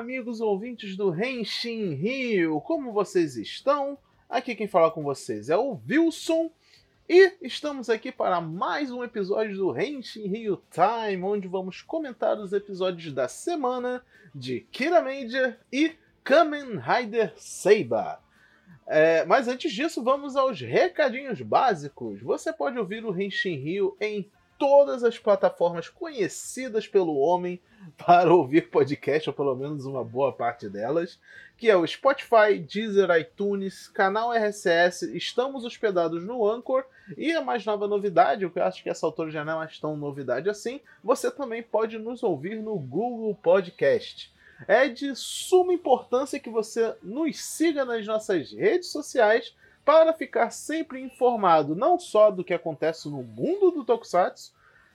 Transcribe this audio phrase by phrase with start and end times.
[0.00, 3.98] amigos ouvintes do Renshin Rio, como vocês estão?
[4.30, 6.50] Aqui quem fala com vocês é o Wilson
[7.06, 12.54] e estamos aqui para mais um episódio do Renshin Rio Time, onde vamos comentar os
[12.54, 14.02] episódios da semana
[14.34, 15.92] de Kira Major e
[16.24, 18.20] Kamen Rider Seiba.
[18.86, 22.22] É, mas antes disso, vamos aos recadinhos básicos.
[22.22, 24.30] Você pode ouvir o Renshin Rio em
[24.60, 27.58] todas as plataformas conhecidas pelo homem
[27.96, 31.18] para ouvir podcast, ou pelo menos uma boa parte delas,
[31.56, 36.84] que é o Spotify, Deezer, iTunes, canal RSS, estamos hospedados no Anchor,
[37.16, 39.56] e a mais nova novidade, o que eu acho que essa altura já não é
[39.56, 44.30] mais tão novidade assim, você também pode nos ouvir no Google Podcast.
[44.68, 49.54] É de suma importância que você nos siga nas nossas redes sociais
[49.90, 54.54] para ficar sempre informado não só do que acontece no mundo do Tokusatsu,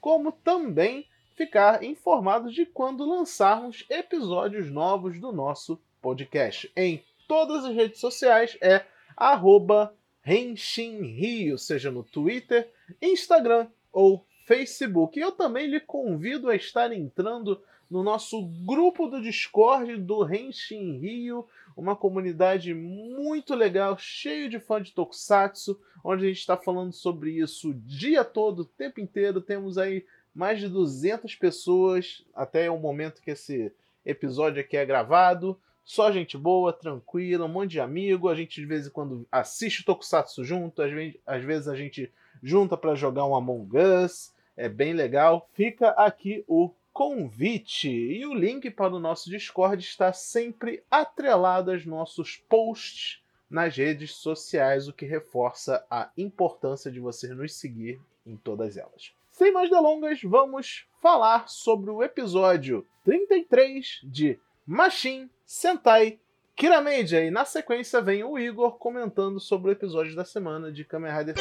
[0.00, 6.70] como também ficar informado de quando lançarmos episódios novos do nosso podcast.
[6.76, 8.84] Em todas as redes sociais é
[9.16, 9.92] arroba
[10.24, 15.18] Rio, seja no Twitter, Instagram ou Facebook.
[15.18, 20.98] E eu também lhe convido a estar entrando no nosso grupo do Discord do Renshin
[20.98, 21.44] Rio,
[21.76, 27.32] uma comunidade muito legal, cheio de fãs de Tokusatsu, onde a gente está falando sobre
[27.32, 29.42] isso o dia todo, o tempo inteiro.
[29.42, 33.70] Temos aí mais de 200 pessoas até o momento que esse
[34.04, 35.60] episódio aqui é gravado.
[35.84, 38.28] Só gente boa, tranquila, um monte de amigo.
[38.28, 41.76] A gente de vez em quando assiste o Tokusatsu junto, às vezes, às vezes a
[41.76, 42.10] gente
[42.42, 44.34] junta para jogar um Among Us.
[44.56, 45.48] É bem legal.
[45.52, 47.90] Fica aqui o convite.
[47.90, 54.12] E o link para o nosso Discord está sempre atrelado aos nossos posts nas redes
[54.12, 59.12] sociais, o que reforça a importância de você nos seguir em todas elas.
[59.30, 66.18] Sem mais delongas, vamos falar sobre o episódio 33 de Machine Sentai
[66.56, 67.22] Kiramedia.
[67.22, 71.34] E na sequência vem o Igor comentando sobre o episódio da semana de Kamen Rider.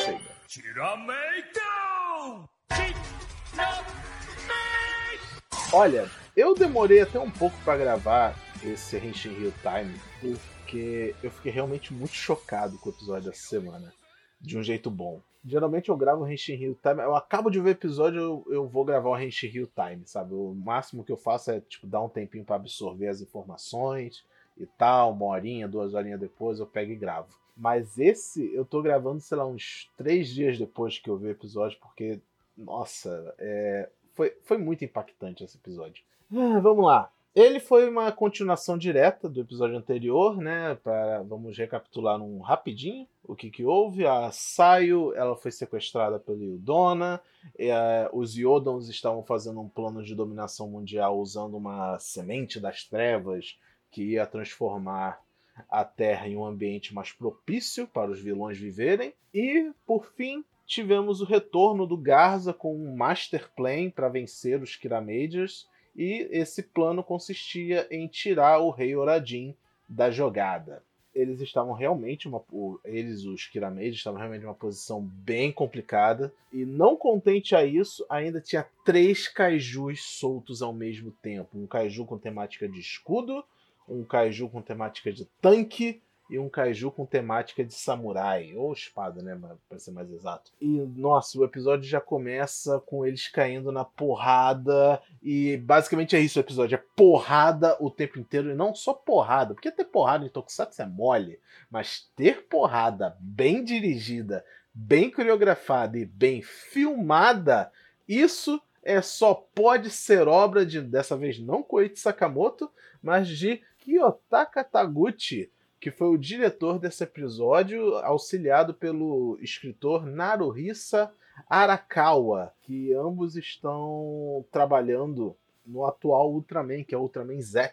[5.78, 11.52] Olha, eu demorei até um pouco para gravar esse Henshin Rio Time, porque eu fiquei
[11.52, 13.94] realmente muito chocado com o episódio dessa semana.
[14.40, 15.20] De um jeito bom.
[15.44, 17.02] Geralmente eu gravo o Henshin Rio Time.
[17.02, 20.34] Eu acabo de ver o episódio, eu, eu vou gravar o Henshin Rio Time, sabe?
[20.34, 24.24] O máximo que eu faço é tipo dar um tempinho para absorver as informações
[24.58, 27.38] e tal, uma horinha, duas horinhas depois eu pego e gravo.
[27.54, 31.32] Mas esse eu tô gravando, sei lá, uns três dias depois que eu vi o
[31.32, 32.22] episódio, porque,
[32.58, 36.04] nossa, é, foi, foi muito impactante esse episódio.
[36.34, 37.12] Ah, vamos lá.
[37.36, 40.76] Ele foi uma continuação direta do episódio anterior, né?
[40.76, 44.06] Pra, vamos recapitular um rapidinho o que, que houve.
[44.06, 47.22] A Sayo ela foi sequestrada pelo Yudona.
[47.56, 53.60] Uh, os Yodons estavam fazendo um plano de dominação mundial usando uma semente das trevas
[53.92, 55.22] que ia transformar
[55.70, 59.14] a Terra em um ambiente mais propício para os vilões viverem.
[59.34, 64.76] E, por fim, tivemos o retorno do Garza com um Master Plan para vencer os
[64.76, 69.56] Kiramagers, e esse plano consistia em tirar o Rei Oradin
[69.88, 70.84] da jogada.
[71.14, 72.44] Eles estavam realmente uma,
[72.84, 78.42] eles os Kiramagers estavam realmente uma posição bem complicada e não contente a isso, ainda
[78.42, 83.46] tinha três kaijus soltos ao mesmo tempo, um kaiju com temática de escudo,
[83.88, 89.22] um kaiju com temática de tanque e um kaiju com temática de samurai, ou espada,
[89.22, 90.52] né, para ser mais exato.
[90.60, 95.02] E nossa, o episódio já começa com eles caindo na porrada.
[95.22, 98.50] E basicamente é isso o episódio, é porrada o tempo inteiro.
[98.50, 103.64] E não só porrada, porque ter porrada em Tokusatsu é mole, mas ter porrada bem
[103.64, 104.44] dirigida,
[104.74, 107.72] bem coreografada e bem filmada,
[108.08, 112.70] isso é só pode ser obra de dessa vez não Koichi Sakamoto,
[113.02, 115.52] mas de Kiyotaka Taguchi
[115.86, 121.12] que foi o diretor desse episódio, auxiliado pelo escritor Naruhisa
[121.48, 127.72] Arakawa, que ambos estão trabalhando no atual Ultraman, que é o Ultraman Z.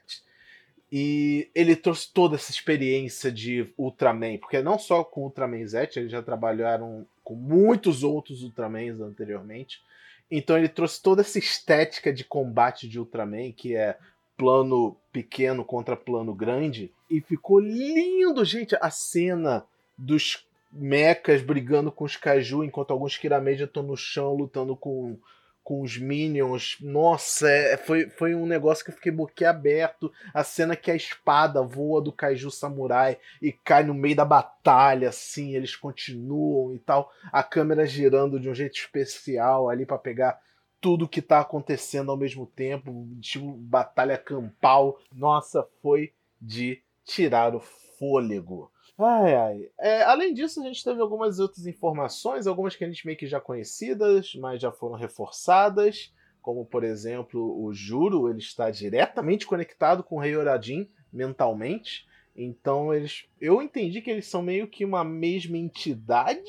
[0.92, 6.12] E ele trouxe toda essa experiência de Ultraman, porque não só com Ultraman Z, eles
[6.12, 9.82] já trabalharam com muitos outros Ultramans anteriormente.
[10.30, 13.96] Então ele trouxe toda essa estética de combate de Ultraman, que é
[14.36, 16.90] plano pequeno contra plano grande.
[17.10, 19.64] E ficou lindo, gente, a cena
[19.96, 25.18] dos mechas brigando com os Kaiju, enquanto alguns Kirameja estão no chão lutando com,
[25.62, 26.78] com os Minions.
[26.80, 30.10] Nossa, é, foi, foi um negócio que eu fiquei boquiaberto.
[30.32, 35.10] A cena que a espada voa do Kaiju Samurai e cai no meio da batalha,
[35.10, 37.12] assim, eles continuam e tal.
[37.30, 40.40] A câmera girando de um jeito especial ali para pegar
[40.82, 44.98] tudo que tá acontecendo ao mesmo tempo, tipo batalha campal.
[45.14, 48.70] Nossa, foi de tirar o fôlego.
[48.98, 49.70] Ai, ai.
[49.78, 53.28] É, além disso, a gente teve algumas outras informações, algumas que a gente meio que
[53.28, 56.12] já conhecidas, mas já foram reforçadas,
[56.42, 62.08] como por exemplo, o Juro, ele está diretamente conectado com o Rei Oradin mentalmente.
[62.34, 66.42] Então eles, eu entendi que eles são meio que uma mesma entidade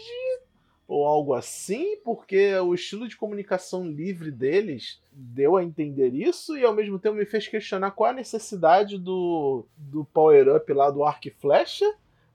[0.94, 6.64] ou algo assim, porque o estilo de comunicação livre deles deu a entender isso e
[6.64, 11.28] ao mesmo tempo me fez questionar qual a necessidade do, do power-up lá do arco
[11.28, 11.92] e flecha,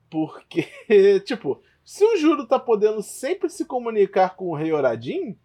[0.09, 0.67] porque,
[1.23, 5.37] tipo, se o Juro tá podendo sempre se comunicar com o Rei Oradin,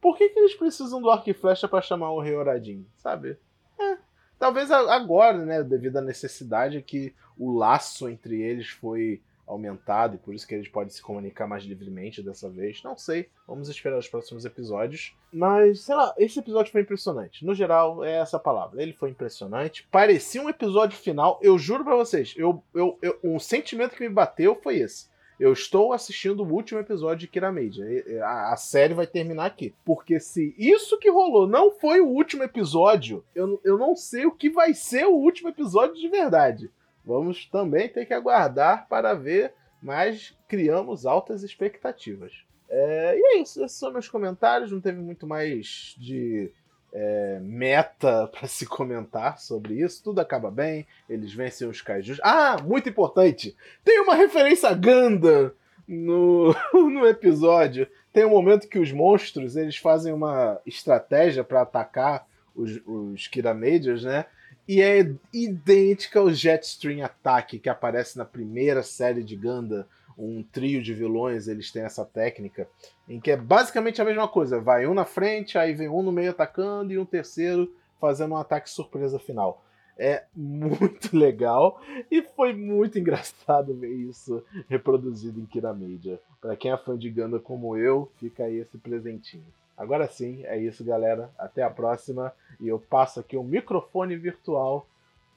[0.00, 3.36] por que, que eles precisam do arco e flecha para chamar o Rei Oradin, sabe?
[3.80, 3.98] É,
[4.38, 10.34] talvez agora, né, devido à necessidade que o laço entre eles foi aumentado e por
[10.34, 12.82] isso que eles podem se comunicar mais livremente dessa vez.
[12.82, 15.14] Não sei, vamos esperar os próximos episódios.
[15.32, 17.44] Mas, sei lá, esse episódio foi impressionante.
[17.44, 18.82] No geral, é essa palavra.
[18.82, 19.86] Ele foi impressionante.
[19.90, 21.38] Parecia um episódio final.
[21.42, 25.10] Eu juro para vocês, eu, eu, eu, um sentimento que me bateu foi esse.
[25.40, 27.82] Eu estou assistindo o último episódio de Kira Media.
[28.22, 29.74] A, a, série vai terminar aqui.
[29.86, 34.32] Porque se isso que rolou não foi o último episódio, eu, eu não sei o
[34.32, 36.70] que vai ser o último episódio de verdade.
[37.10, 39.52] Vamos também ter que aguardar para ver,
[39.82, 42.32] mas criamos altas expectativas.
[42.68, 44.70] É, e é isso, esses são meus comentários.
[44.70, 46.52] Não teve muito mais de
[46.92, 50.04] é, meta para se comentar sobre isso.
[50.04, 52.20] Tudo acaba bem, eles vencem os kaijus.
[52.22, 53.56] Ah, muito importante!
[53.84, 55.52] Tem uma referência a Ganda
[55.88, 57.88] no, no episódio.
[58.12, 62.24] Tem um momento que os monstros eles fazem uma estratégia para atacar
[62.54, 64.26] os, os Kira Majors, né?
[64.68, 69.88] E é idêntica ao Jetstream Attack que aparece na primeira série de Ganda.
[70.16, 72.68] Um trio de vilões, eles têm essa técnica,
[73.08, 74.60] em que é basicamente a mesma coisa.
[74.60, 78.36] Vai um na frente, aí vem um no meio atacando e um terceiro fazendo um
[78.36, 79.64] ataque surpresa final.
[80.02, 81.78] É muito legal
[82.10, 86.18] e foi muito engraçado ver isso reproduzido em Kira Media.
[86.40, 89.44] Para quem é fã de Ganda como eu, fica aí esse presentinho.
[89.76, 91.30] Agora sim, é isso, galera.
[91.38, 92.32] Até a próxima.
[92.58, 94.86] E eu passo aqui o microfone virtual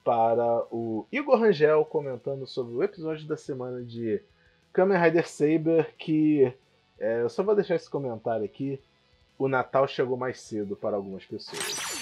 [0.02, 4.22] para o Igor Rangel comentando sobre o episódio da semana de
[4.72, 6.54] Kamen Rider Saber, que
[6.98, 8.80] é, eu só vou deixar esse comentário aqui.
[9.38, 11.93] O Natal chegou mais cedo para algumas pessoas.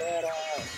[0.00, 0.28] Galera,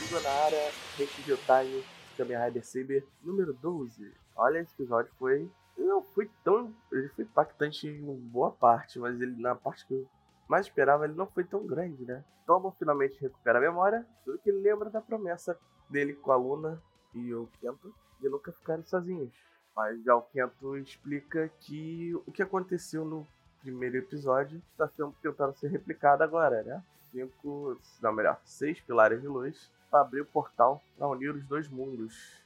[0.05, 1.85] Igor na área, Rede Time,
[2.17, 4.13] Kamen Rider Saber número 12.
[4.35, 5.49] Olha, esse episódio foi
[5.79, 6.75] não foi tão.
[6.91, 10.09] Ele foi impactante em boa parte, mas ele na parte que eu
[10.49, 12.25] mais esperava, ele não foi tão grande, né?
[12.45, 15.57] Tomo finalmente recupera a memória, tudo que ele lembra da promessa
[15.89, 16.83] dele com a Luna
[17.15, 19.33] e o Kento de nunca ficarem sozinhos.
[19.75, 23.27] Mas já o Kento explica que o que aconteceu no
[23.61, 26.83] primeiro episódio está sendo tentando ser replicado agora, né?
[27.13, 31.69] Cinco, não melhor, seis pilares de luz para abrir o portal para unir os dois
[31.69, 32.43] mundos.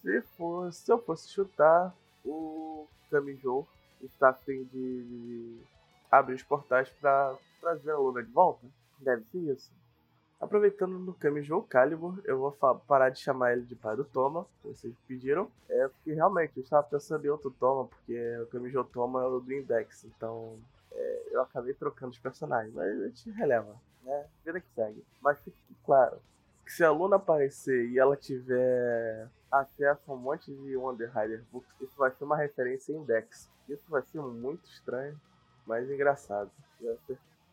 [0.00, 1.94] Se, for, se eu fosse chutar,
[2.24, 3.66] o Kamijo
[4.00, 5.60] está a fim de
[6.10, 8.66] abrir os portais para trazer a Luna de volta?
[8.98, 9.70] Deve ser isso.
[10.40, 12.52] Aproveitando no Kamijo Calibur, eu vou
[12.86, 15.50] parar de chamar ele de pai do Toma, vocês pediram.
[15.68, 19.40] É porque realmente eu estava pensando em outro Toma, porque o Kamijo Toma é o
[19.40, 20.56] do Index, então
[20.98, 24.26] é, eu acabei trocando os personagens, mas a gente releva, né?
[24.44, 25.04] Vida que segue.
[25.20, 26.20] Mas fique claro,
[26.64, 31.42] que se a Luna aparecer e ela tiver acesso a um monte de Wonder Rider
[31.52, 33.50] Books, isso vai ser uma referência em Dex.
[33.68, 35.18] Isso vai ser muito estranho,
[35.66, 36.50] mas engraçado.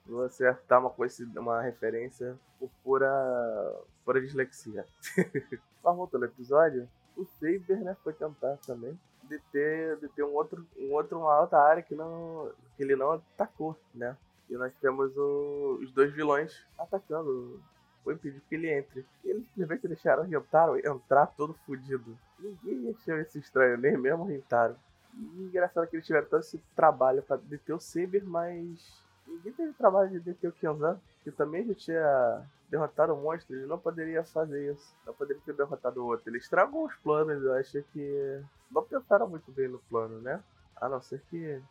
[0.05, 4.85] Você acertar uma coisa, uma referência por pura, pura dislexia.
[5.83, 6.87] Mas voltando ao episódio,
[7.17, 11.39] o Saber, né, foi tentar também de ter, de ter um outro, um outro, uma
[11.41, 14.15] outra área que não, que ele não atacou, né?
[14.49, 17.59] E nós temos o, os dois vilões atacando
[18.03, 19.03] foi impedir que ele entre.
[19.23, 22.15] E eles simplesmente deixaram o Rintaro entrar todo fudido.
[22.39, 24.75] Ninguém achou isso estranho, nem mesmo o Rintaro.
[25.15, 29.73] E engraçado que eles tiveram todo esse trabalho para deter o Saber, mas ninguém teve
[29.73, 34.23] trabalho de deter o Kenzan, que também já tinha derrotado o monstro, ele não poderia
[34.23, 34.93] fazer isso.
[35.05, 36.29] Não poderia ter derrotado o outro.
[36.29, 38.41] Ele estragou os planos, eu acho que
[38.71, 40.41] não pensaram muito bem no plano, né?
[40.75, 41.61] A não ser que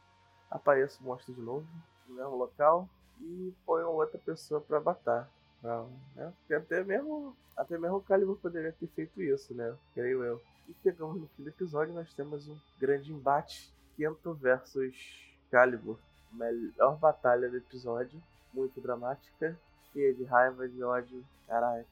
[0.51, 1.67] apareça o monstro de novo
[2.09, 2.89] no mesmo local
[3.21, 5.29] e ponham outra pessoa para matar.
[5.63, 6.33] Não, né?
[6.41, 9.75] Porque até mesmo, até mesmo o Calibur poderia ter feito isso, né?
[9.95, 10.41] Creio eu.
[10.69, 13.73] E chegamos no fim do episódio, nós temos um grande embate.
[13.97, 14.95] Kento versus
[15.51, 15.99] Calibur.
[16.33, 18.21] Melhor batalha do episódio.
[18.53, 19.59] Muito dramática.
[19.95, 21.25] De raiva, de ódio.
[21.47, 21.87] Caraca.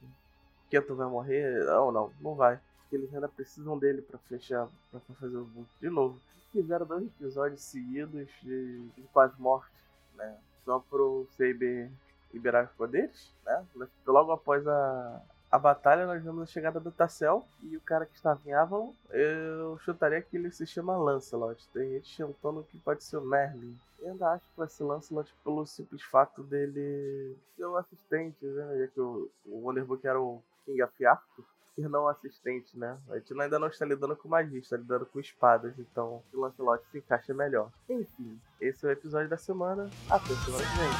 [0.68, 1.64] Kento vai morrer?
[1.64, 2.59] Não, não, não vai.
[2.88, 6.18] que eles ainda precisam dele para fechar, para fazer o book de novo.
[6.50, 9.73] Fizeram dois episódios seguidos de, de quase morte,
[10.14, 10.37] né?
[10.64, 11.90] Só pro Saber
[12.32, 13.64] liberar os poderes, né?
[14.06, 18.16] Logo após a, a batalha, nós vemos a chegada do Tassel e o cara que
[18.16, 21.66] estava em Avalon, eu chutaria que ele se chama Lancelot.
[21.73, 23.78] Tem gente chutando que pode ser o Merlin.
[24.02, 28.78] Eu ainda acho que vai ser Lancelot pelo simples fato dele ser o assistente, né?
[28.78, 31.44] Já que o, o Wonderbook era o King of Arthur
[31.78, 32.99] e não assistente, né?
[33.09, 36.85] A gente ainda não está lidando com magia, está lidando com espadas, então o Lancelot
[36.90, 37.71] se encaixa melhor.
[37.88, 39.88] Enfim, esse é o episódio da semana.
[40.11, 40.90] Até semana que vem.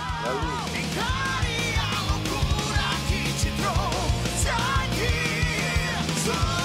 [6.25, 6.62] Valeu!